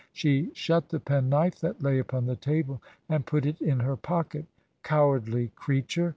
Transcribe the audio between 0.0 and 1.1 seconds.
She shut the